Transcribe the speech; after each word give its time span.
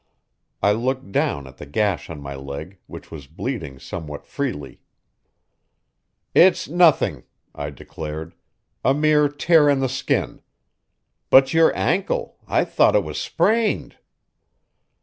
I 0.63 0.71
looked 0.71 1.11
down 1.11 1.45
at 1.45 1.57
the 1.57 1.67
gash 1.67 2.09
on 2.09 2.19
my 2.19 2.33
leg, 2.33 2.79
which 2.87 3.11
was 3.11 3.27
bleeding 3.27 3.77
somewhat 3.77 4.25
freely. 4.25 4.81
"It's 6.33 6.67
nothing," 6.67 7.21
I 7.53 7.69
declared; 7.69 8.33
"a 8.83 8.95
mere 8.95 9.29
tear 9.29 9.69
in 9.69 9.79
the 9.79 9.87
skin. 9.87 10.41
But 11.29 11.53
your 11.53 11.71
ankle! 11.77 12.37
I 12.47 12.65
thought 12.65 12.95
it 12.95 13.03
was 13.03 13.21
sprained?" 13.21 13.97